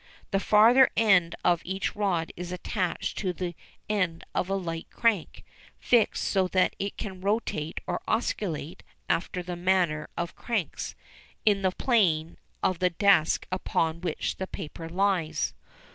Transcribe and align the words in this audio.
The 0.31 0.39
farther 0.39 0.89
end 0.97 1.35
of 1.45 1.61
each 1.63 1.95
rod 1.95 2.31
is 2.35 2.51
attached 2.51 3.19
to 3.19 3.33
the 3.33 3.53
end 3.87 4.23
of 4.33 4.49
a 4.49 4.55
light 4.55 4.87
crank 4.89 5.43
fixed 5.77 6.23
so 6.23 6.47
that 6.47 6.75
it 6.79 6.97
can 6.97 7.21
rotate 7.21 7.79
or 7.85 8.01
oscillate, 8.07 8.81
after 9.07 9.43
the 9.43 9.55
manner 9.55 10.09
of 10.17 10.35
cranks, 10.35 10.95
in 11.45 11.61
the 11.61 11.69
plane 11.69 12.39
of 12.63 12.79
the 12.79 12.89
desk 12.89 13.45
upon 13.51 14.01
which 14.01 14.37
the 14.37 14.47
paper 14.47 14.89
lies. 14.89 15.53